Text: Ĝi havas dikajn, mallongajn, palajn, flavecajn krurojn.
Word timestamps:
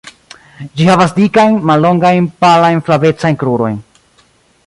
Ĝi 0.79 0.87
havas 0.89 1.13
dikajn, 1.17 1.59
mallongajn, 1.71 2.31
palajn, 2.45 2.83
flavecajn 2.89 3.37
krurojn. 3.45 3.77